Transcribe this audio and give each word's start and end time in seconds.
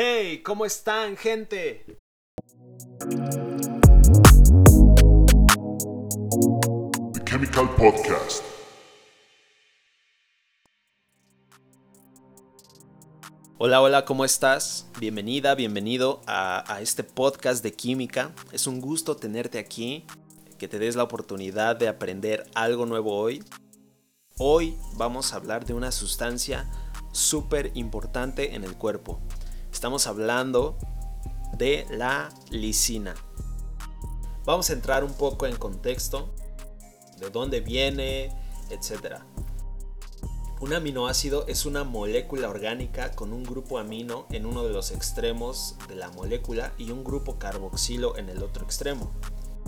Hey, 0.00 0.44
¿cómo 0.44 0.64
están, 0.64 1.16
gente? 1.16 1.98
The 7.12 7.24
Chemical 7.24 7.68
Podcast. 7.74 8.44
Hola, 13.58 13.80
hola, 13.82 14.04
¿cómo 14.04 14.24
estás? 14.24 14.86
Bienvenida, 15.00 15.56
bienvenido 15.56 16.20
a, 16.28 16.72
a, 16.72 16.80
este 16.80 17.02
podcast 17.02 17.64
de 17.64 17.72
química. 17.72 18.32
Es 18.52 18.68
un 18.68 18.80
gusto 18.80 19.16
tenerte 19.16 19.58
aquí, 19.58 20.06
que 20.58 20.68
te 20.68 20.78
des 20.78 20.94
la 20.94 21.02
oportunidad 21.02 21.74
de 21.74 21.88
aprender 21.88 22.48
algo 22.54 22.86
nuevo 22.86 23.18
hoy. 23.18 23.42
Hoy 24.38 24.76
vamos 24.94 25.32
a 25.32 25.36
hablar 25.38 25.66
de 25.66 25.74
una 25.74 25.90
sustancia 25.90 26.70
súper 27.10 27.72
importante 27.74 28.54
en 28.54 28.62
el 28.62 28.76
cuerpo. 28.76 29.20
Estamos 29.78 30.08
hablando 30.08 30.76
de 31.56 31.86
la 31.88 32.30
lisina. 32.50 33.14
Vamos 34.44 34.70
a 34.70 34.72
entrar 34.72 35.04
un 35.04 35.14
poco 35.14 35.46
en 35.46 35.54
contexto 35.54 36.34
de 37.20 37.30
dónde 37.30 37.60
viene, 37.60 38.36
etc. 38.70 39.18
Un 40.60 40.74
aminoácido 40.74 41.46
es 41.46 41.64
una 41.64 41.84
molécula 41.84 42.48
orgánica 42.48 43.12
con 43.12 43.32
un 43.32 43.44
grupo 43.44 43.78
amino 43.78 44.26
en 44.30 44.46
uno 44.46 44.64
de 44.64 44.72
los 44.72 44.90
extremos 44.90 45.76
de 45.86 45.94
la 45.94 46.10
molécula 46.10 46.72
y 46.76 46.90
un 46.90 47.04
grupo 47.04 47.38
carboxilo 47.38 48.16
en 48.16 48.30
el 48.30 48.42
otro 48.42 48.64
extremo. 48.64 49.12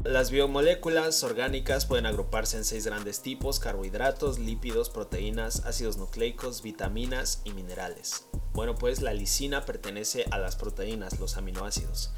Las 0.02 0.32
biomoléculas 0.32 1.22
orgánicas 1.22 1.86
pueden 1.86 2.06
agruparse 2.06 2.56
en 2.56 2.64
seis 2.64 2.84
grandes 2.84 3.20
tipos, 3.22 3.60
carbohidratos, 3.60 4.40
lípidos, 4.40 4.90
proteínas, 4.90 5.64
ácidos 5.66 5.98
nucleicos, 5.98 6.62
vitaminas 6.62 7.42
y 7.44 7.52
minerales. 7.52 8.24
Bueno, 8.52 8.74
pues 8.74 9.00
la 9.00 9.14
lisina 9.14 9.64
pertenece 9.64 10.24
a 10.30 10.38
las 10.38 10.56
proteínas, 10.56 11.18
los 11.20 11.36
aminoácidos. 11.36 12.10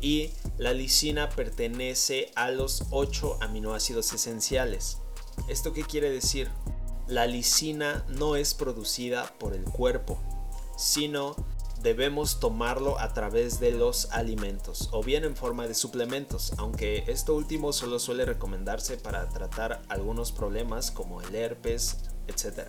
Y 0.00 0.30
la 0.56 0.72
lisina 0.72 1.28
pertenece 1.30 2.30
a 2.34 2.50
los 2.50 2.84
8 2.90 3.38
aminoácidos 3.40 4.12
esenciales. 4.12 4.98
¿Esto 5.48 5.72
qué 5.72 5.82
quiere 5.82 6.10
decir? 6.10 6.50
La 7.06 7.26
lisina 7.26 8.04
no 8.08 8.36
es 8.36 8.54
producida 8.54 9.34
por 9.38 9.52
el 9.54 9.64
cuerpo, 9.64 10.18
sino 10.76 11.34
debemos 11.82 12.40
tomarlo 12.40 12.98
a 13.00 13.12
través 13.12 13.58
de 13.58 13.72
los 13.72 14.10
alimentos 14.12 14.90
o 14.92 15.02
bien 15.02 15.24
en 15.24 15.34
forma 15.34 15.66
de 15.66 15.74
suplementos, 15.74 16.52
aunque 16.58 17.04
esto 17.06 17.34
último 17.34 17.72
solo 17.72 17.98
suele 17.98 18.24
recomendarse 18.24 18.96
para 18.96 19.28
tratar 19.28 19.82
algunos 19.88 20.30
problemas 20.30 20.90
como 20.90 21.22
el 21.22 21.34
herpes, 21.34 21.98
etc. 22.28 22.68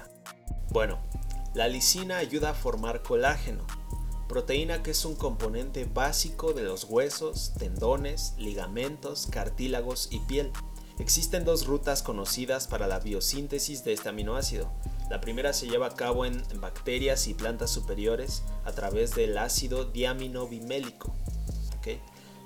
Bueno, 0.70 1.00
la 1.54 1.68
lisina 1.68 2.18
ayuda 2.18 2.52
a 2.52 2.54
formar 2.54 3.04
colágeno, 3.04 3.66
proteína 4.28 4.84
que 4.84 4.92
es 4.92 5.06
un 5.06 5.16
componente 5.16 5.86
básico 5.86 6.54
de 6.54 6.64
los 6.64 6.86
huesos, 6.86 7.54
tendones, 7.58 8.34
ligamentos, 8.38 9.28
cartílagos 9.30 10.08
y 10.12 10.20
piel. 10.20 10.52
Existen 11.00 11.44
dos 11.44 11.66
rutas 11.66 12.04
conocidas 12.04 12.68
para 12.68 12.88
la 12.88 13.00
biosíntesis 13.00 13.84
de 13.84 13.94
este 13.94 14.10
aminoácido. 14.10 14.72
La 15.10 15.20
primera 15.20 15.52
se 15.52 15.68
lleva 15.68 15.88
a 15.88 15.96
cabo 15.96 16.26
en 16.26 16.42
bacterias 16.62 17.28
y 17.28 17.34
plantas 17.34 17.72
superiores 17.72 18.44
a 18.64 18.72
través 18.72 19.14
del 19.16 19.38
ácido 19.38 19.86
diaminobimélico. 19.86 21.14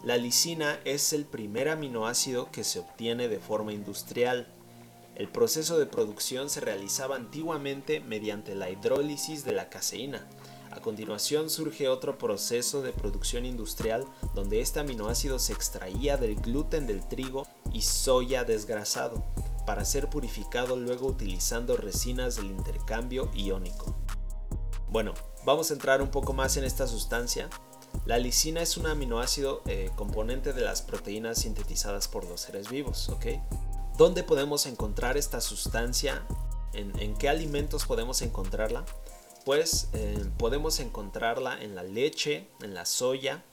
La 0.05 0.17
lisina 0.17 0.79
es 0.85 1.13
el 1.13 1.25
primer 1.25 1.67
aminoácido 1.67 2.51
que 2.51 2.63
se 2.63 2.77
obtiene 2.77 3.27
de 3.27 3.39
forma 3.39 3.73
industrial. 3.73 4.47
El 5.15 5.29
proceso 5.29 5.79
de 5.79 5.85
producción 5.85 6.49
se 6.49 6.59
realizaba 6.59 7.15
antiguamente 7.15 8.01
mediante 8.01 8.53
la 8.53 8.69
hidrólisis 8.69 9.45
de 9.45 9.53
la 9.53 9.69
caseína. 9.69 10.27
A 10.71 10.81
continuación 10.81 11.49
surge 11.49 11.87
otro 11.87 12.17
proceso 12.17 12.81
de 12.81 12.91
producción 12.91 13.45
industrial 13.45 14.05
donde 14.33 14.59
este 14.59 14.81
aminoácido 14.81 15.39
se 15.39 15.53
extraía 15.53 16.17
del 16.17 16.35
gluten 16.35 16.85
del 16.85 17.07
trigo 17.07 17.47
y 17.71 17.81
soya 17.83 18.43
desgrasado 18.43 19.23
para 19.65 19.85
ser 19.85 20.09
purificado 20.09 20.75
luego 20.75 21.07
utilizando 21.07 21.77
resinas 21.77 22.35
del 22.35 22.47
intercambio 22.47 23.31
iónico. 23.33 23.95
Bueno, 24.89 25.13
vamos 25.45 25.71
a 25.71 25.75
entrar 25.75 26.01
un 26.01 26.11
poco 26.11 26.33
más 26.33 26.57
en 26.57 26.65
esta 26.65 26.87
sustancia. 26.87 27.49
La 28.05 28.19
lisina 28.19 28.61
es 28.61 28.75
un 28.75 28.85
aminoácido 28.85 29.61
eh, 29.65 29.89
componente 29.95 30.51
de 30.51 30.61
las 30.61 30.81
proteínas 30.81 31.39
sintetizadas 31.39 32.09
por 32.09 32.25
los 32.25 32.41
seres 32.41 32.69
vivos, 32.69 33.07
¿ok? 33.07 33.25
¿Dónde 33.97 34.23
podemos 34.23 34.65
encontrar 34.65 35.15
esta 35.15 35.39
sustancia? 35.39 36.27
¿En, 36.73 37.15
qué 37.15 37.29
alimentos 37.29 37.85
podemos 37.85 38.21
encontrarla? 38.21 38.83
Pues 39.45 39.87
eh, 39.93 40.21
podemos 40.37 40.81
encontrarla 40.81 41.61
en 41.61 41.75
la 41.75 41.83
leche, 41.83 42.49
en 42.61 42.73
la 42.73 42.85
soya, 42.85 43.45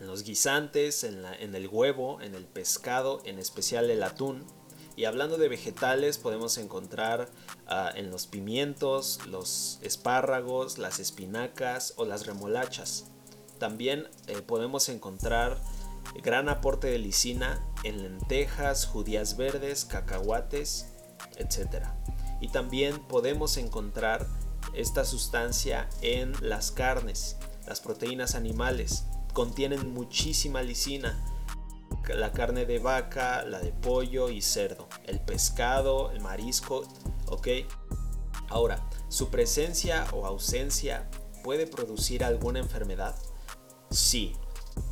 en 0.00 0.08
los 0.08 0.24
guisantes, 0.24 1.04
en, 1.04 1.54
el 1.54 1.68
huevo, 1.68 2.20
en 2.20 2.34
el 2.34 2.46
pescado, 2.46 3.22
en 3.26 3.38
especial 3.38 3.88
el 3.88 4.02
atún, 4.02 4.44
y 4.96 5.04
hablando 5.04 5.38
de 5.38 5.48
vegetales, 5.48 6.18
podemos 6.18 6.58
encontrar 6.58 7.28
uh, 7.68 7.96
en 7.96 8.10
los 8.10 8.26
pimientos, 8.26 9.20
los 9.28 9.78
espárragos, 9.82 10.78
las 10.78 10.98
espinacas 10.98 11.94
o 11.96 12.04
las 12.04 12.26
remolachas. 12.26 13.04
También 13.60 14.08
eh, 14.26 14.42
podemos 14.42 14.88
encontrar 14.88 15.60
gran 16.22 16.48
aporte 16.48 16.88
de 16.88 16.98
lisina 16.98 17.62
en 17.82 18.02
lentejas, 18.02 18.86
judías 18.86 19.36
verdes, 19.36 19.84
cacahuates, 19.84 20.92
etc. 21.36 21.86
Y 22.40 22.48
también 22.48 22.98
podemos 23.00 23.56
encontrar 23.56 24.26
esta 24.74 25.04
sustancia 25.04 25.88
en 26.02 26.32
las 26.40 26.70
carnes, 26.70 27.36
las 27.66 27.80
proteínas 27.80 28.34
animales. 28.34 29.04
Contienen 29.32 29.92
muchísima 29.92 30.62
lisina 30.62 31.16
la 32.08 32.32
carne 32.32 32.66
de 32.66 32.78
vaca, 32.78 33.44
la 33.44 33.58
de 33.58 33.72
pollo 33.72 34.30
y 34.30 34.40
cerdo, 34.40 34.88
el 35.06 35.20
pescado, 35.20 36.12
el 36.12 36.20
marisco, 36.20 36.84
¿ok? 37.26 37.48
Ahora, 38.48 38.88
¿su 39.08 39.28
presencia 39.28 40.06
o 40.12 40.26
ausencia 40.26 41.08
puede 41.42 41.66
producir 41.66 42.22
alguna 42.22 42.60
enfermedad? 42.60 43.16
Sí. 43.90 44.36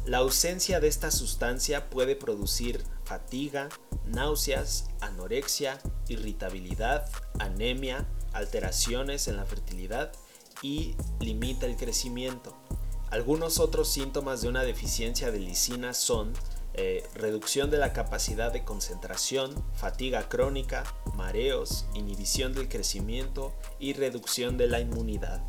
La 0.06 0.18
ausencia 0.18 0.80
de 0.80 0.88
esta 0.88 1.10
sustancia 1.10 1.88
puede 1.88 2.14
producir 2.14 2.84
fatiga, 3.04 3.70
náuseas, 4.04 4.90
anorexia, 5.00 5.80
irritabilidad, 6.08 7.08
anemia, 7.38 8.06
alteraciones 8.34 9.28
en 9.28 9.36
la 9.36 9.46
fertilidad 9.46 10.12
y 10.60 10.94
limita 11.20 11.64
el 11.64 11.76
crecimiento. 11.76 12.54
Algunos 13.10 13.58
otros 13.58 13.88
síntomas 13.88 14.42
de 14.42 14.48
una 14.48 14.62
deficiencia 14.62 15.30
de 15.30 15.38
lisina 15.38 15.94
son 15.94 16.34
eh, 16.74 17.08
reducción 17.14 17.70
de 17.70 17.78
la 17.78 17.94
capacidad 17.94 18.52
de 18.52 18.62
concentración, 18.62 19.54
fatiga 19.74 20.28
crónica, 20.28 20.84
mareos, 21.14 21.86
inhibición 21.94 22.52
del 22.52 22.68
crecimiento 22.68 23.54
y 23.78 23.94
reducción 23.94 24.58
de 24.58 24.66
la 24.66 24.80
inmunidad. 24.80 25.42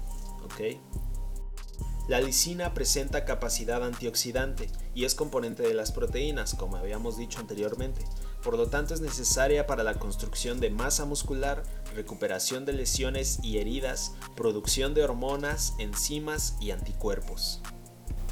La 2.08 2.22
lisina 2.22 2.74
presenta 2.76 3.26
capacidad 3.26 3.84
antioxidante 3.84 4.70
y 4.94 5.06
es 5.06 5.16
componente 5.16 5.64
de 5.64 5.74
las 5.74 5.92
proteínas, 5.92 6.54
como 6.54 6.78
habíamos 6.78 7.18
dicho 7.18 7.40
anteriormente. 7.40 8.06
Por 8.44 8.58
lo 8.58 8.68
tanto 8.68 8.94
es 8.94 9.02
necesaria 9.02 9.66
para 9.66 9.84
la 9.84 9.96
construcción 9.96 10.60
de 10.60 10.70
masa 10.70 11.06
muscular, 11.06 11.64
recuperación 11.96 12.64
de 12.66 12.74
lesiones 12.74 13.40
y 13.42 13.58
heridas, 13.58 14.14
producción 14.36 14.94
de 14.94 15.04
hormonas, 15.04 15.74
enzimas 15.80 16.56
y 16.60 16.70
anticuerpos. 16.70 17.62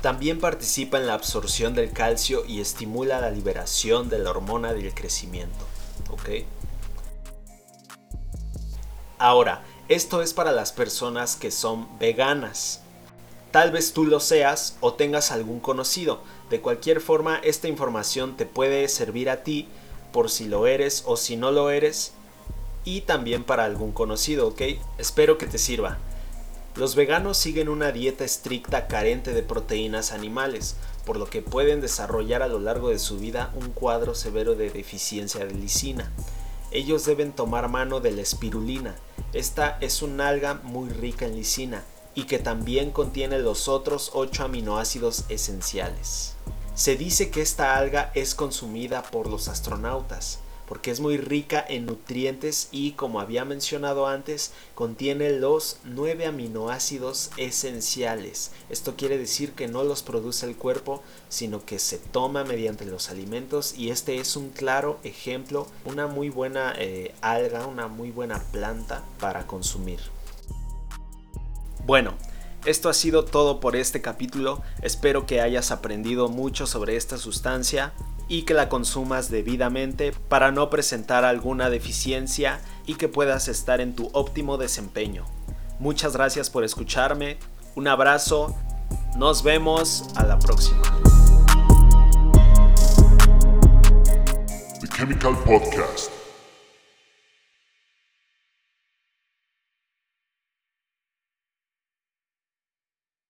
También 0.03 0.39
participa 0.39 0.99
en 0.99 1.07
la 1.07 1.15
absorción 1.15 1.73
del 1.73 1.93
calcio 1.93 2.45
y 2.45 2.61
estimula 2.61 3.21
la 3.21 3.31
liberación 3.31 4.07
de 4.09 4.19
la 4.19 4.29
hormona 4.29 4.73
del 4.73 4.93
crecimiento. 4.93 5.65
Ahora, 9.17 9.63
esto 9.87 10.21
es 10.21 10.33
para 10.33 10.51
las 10.51 10.73
personas 10.73 11.35
que 11.35 11.49
son 11.49 11.87
veganas. 11.97 12.82
Tal 13.53 13.69
vez 13.69 13.93
tú 13.93 14.05
lo 14.05 14.19
seas 14.19 14.77
o 14.79 14.95
tengas 14.95 15.31
algún 15.31 15.59
conocido. 15.59 16.21
De 16.49 16.59
cualquier 16.59 17.01
forma, 17.01 17.37
esta 17.43 17.67
información 17.67 18.35
te 18.35 18.47
puede 18.47 18.87
servir 18.87 19.29
a 19.29 19.43
ti 19.43 19.67
por 20.11 20.31
si 20.31 20.45
lo 20.45 20.65
eres 20.65 21.03
o 21.05 21.17
si 21.17 21.37
no 21.37 21.51
lo 21.51 21.69
eres. 21.69 22.13
Y 22.83 23.01
también 23.01 23.43
para 23.43 23.65
algún 23.65 23.91
conocido, 23.91 24.47
¿ok? 24.47 24.61
Espero 24.97 25.37
que 25.37 25.45
te 25.45 25.59
sirva. 25.59 25.99
Los 26.75 26.95
veganos 26.95 27.37
siguen 27.37 27.69
una 27.69 27.91
dieta 27.91 28.25
estricta 28.25 28.87
carente 28.87 29.35
de 29.35 29.43
proteínas 29.43 30.13
animales, 30.13 30.75
por 31.05 31.17
lo 31.17 31.27
que 31.27 31.43
pueden 31.43 31.79
desarrollar 31.79 32.41
a 32.41 32.47
lo 32.47 32.59
largo 32.59 32.89
de 32.89 32.97
su 32.97 33.19
vida 33.19 33.53
un 33.53 33.69
cuadro 33.69 34.15
severo 34.15 34.55
de 34.55 34.71
deficiencia 34.71 35.45
de 35.45 35.53
lisina. 35.53 36.11
Ellos 36.71 37.05
deben 37.05 37.31
tomar 37.31 37.69
mano 37.69 37.99
de 37.99 38.13
la 38.13 38.23
espirulina. 38.23 38.95
Esta 39.31 39.77
es 39.79 40.01
un 40.01 40.21
alga 40.21 40.55
muy 40.63 40.89
rica 40.89 41.27
en 41.27 41.35
lisina 41.35 41.83
y 42.15 42.23
que 42.23 42.39
también 42.39 42.91
contiene 42.91 43.39
los 43.39 43.67
otros 43.67 44.11
8 44.13 44.43
aminoácidos 44.43 45.25
esenciales. 45.29 46.35
Se 46.75 46.95
dice 46.95 47.29
que 47.29 47.41
esta 47.41 47.77
alga 47.77 48.11
es 48.15 48.33
consumida 48.33 49.03
por 49.03 49.27
los 49.29 49.47
astronautas, 49.47 50.39
porque 50.67 50.89
es 50.89 50.99
muy 50.99 51.17
rica 51.17 51.63
en 51.67 51.85
nutrientes 51.85 52.69
y 52.71 52.93
como 52.93 53.19
había 53.19 53.45
mencionado 53.45 54.07
antes, 54.07 54.53
contiene 54.73 55.29
los 55.31 55.77
9 55.83 56.25
aminoácidos 56.25 57.29
esenciales. 57.37 58.51
Esto 58.69 58.95
quiere 58.95 59.17
decir 59.19 59.51
que 59.51 59.67
no 59.67 59.83
los 59.83 60.01
produce 60.01 60.47
el 60.47 60.55
cuerpo, 60.55 61.03
sino 61.29 61.63
que 61.63 61.77
se 61.77 61.99
toma 61.99 62.43
mediante 62.43 62.85
los 62.85 63.09
alimentos 63.09 63.75
y 63.77 63.91
este 63.91 64.17
es 64.17 64.35
un 64.35 64.49
claro 64.49 64.99
ejemplo, 65.03 65.67
una 65.85 66.07
muy 66.07 66.29
buena 66.29 66.73
eh, 66.77 67.13
alga, 67.21 67.67
una 67.67 67.87
muy 67.87 68.09
buena 68.09 68.39
planta 68.51 69.03
para 69.19 69.45
consumir. 69.45 69.99
Bueno, 71.85 72.13
esto 72.65 72.87
ha 72.87 72.93
sido 72.93 73.25
todo 73.25 73.59
por 73.59 73.75
este 73.75 74.01
capítulo, 74.01 74.61
espero 74.81 75.25
que 75.25 75.41
hayas 75.41 75.69
aprendido 75.69 76.29
mucho 76.29 76.65
sobre 76.65 76.95
esta 76.95 77.17
sustancia 77.17 77.91
y 78.29 78.43
que 78.43 78.53
la 78.53 78.69
consumas 78.69 79.29
debidamente 79.29 80.13
para 80.29 80.51
no 80.51 80.69
presentar 80.69 81.25
alguna 81.25 81.69
deficiencia 81.69 82.61
y 82.85 82.95
que 82.95 83.09
puedas 83.09 83.49
estar 83.49 83.81
en 83.81 83.95
tu 83.95 84.09
óptimo 84.13 84.57
desempeño. 84.57 85.25
Muchas 85.79 86.13
gracias 86.13 86.49
por 86.49 86.63
escucharme, 86.63 87.37
un 87.75 87.89
abrazo, 87.89 88.55
nos 89.17 89.43
vemos 89.43 90.05
a 90.15 90.23
la 90.23 90.39
próxima. 90.39 90.81